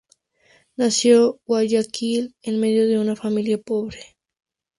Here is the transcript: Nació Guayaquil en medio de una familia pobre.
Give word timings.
Nació 0.77 1.39
Guayaquil 1.45 2.33
en 2.41 2.59
medio 2.59 2.87
de 2.87 2.97
una 2.97 3.15
familia 3.15 3.59
pobre. 3.61 3.99